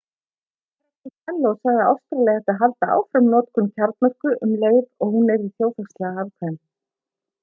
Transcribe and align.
hr 1.07 1.07
costello 1.09 1.51
sagði 1.57 1.81
að 1.83 1.89
ástralía 1.89 2.33
ætti 2.41 2.51
að 2.53 2.57
halda 2.63 2.89
áfram 2.95 3.29
notkun 3.33 3.69
kjarnorku 3.75 4.31
um 4.47 4.55
leið 4.63 4.79
og 4.81 5.13
hún 5.17 5.29
verði 5.33 5.51
þjóðhagslega 5.53 6.11
hagkvæm 6.17 6.57